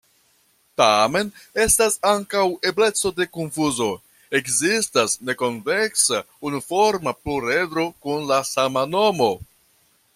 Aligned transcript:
Tamen 0.81 1.27
estas 1.65 1.97
ankaŭ 2.11 2.45
ebleco 2.69 3.11
de 3.19 3.27
konfuzo: 3.37 3.89
ekzistas 4.41 5.15
nekonveksa 5.29 6.23
unuforma 6.51 7.15
pluredro 7.21 7.87
kun 8.07 8.27
la 8.33 8.41
sama 8.55 8.89
nomo. 8.97 9.33